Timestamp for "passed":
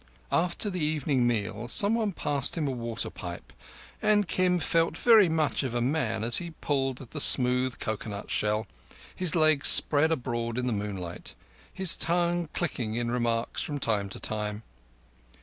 2.11-2.57